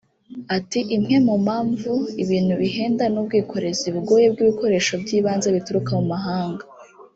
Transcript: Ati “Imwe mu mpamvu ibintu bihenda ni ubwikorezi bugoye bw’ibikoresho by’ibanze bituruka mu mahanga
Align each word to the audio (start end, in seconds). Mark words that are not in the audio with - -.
Ati 0.57 0.79
“Imwe 0.95 1.15
mu 1.25 1.35
mpamvu 1.45 1.91
ibintu 2.23 2.53
bihenda 2.61 3.03
ni 3.09 3.17
ubwikorezi 3.21 3.87
bugoye 3.95 4.25
bw’ibikoresho 4.33 4.93
by’ibanze 5.03 5.47
bituruka 5.55 5.91
mu 5.99 6.05
mahanga 6.13 6.63